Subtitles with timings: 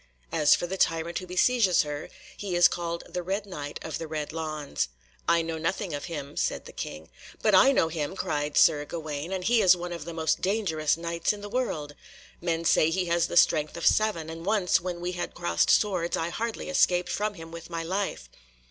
[0.31, 4.07] As for the tyrant who besieges her, he is called the Red Knight of the
[4.07, 4.87] Red Lawns."
[5.29, 7.11] "I know nothing of him," said the King.
[7.43, 10.97] "But I know him," cried Sir Gawaine, "and he is one of the most dangerous
[10.97, 11.93] Knights in the world.
[12.41, 16.17] Men say he has the strength of seven, and once when we had crossed swords
[16.17, 18.27] I hardly escaped from him with my life."